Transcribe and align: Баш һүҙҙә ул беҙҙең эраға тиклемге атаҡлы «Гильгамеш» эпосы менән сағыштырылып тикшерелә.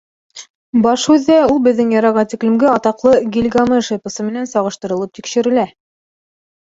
Баш 0.85 1.01
һүҙҙә 1.09 1.33
ул 1.55 1.59
беҙҙең 1.67 1.91
эраға 1.99 2.23
тиклемге 2.31 2.71
атаҡлы 2.75 3.13
«Гильгамеш» 3.35 3.91
эпосы 3.97 4.25
менән 4.31 4.49
сағыштырылып 4.53 5.13
тикшерелә. 5.19 5.67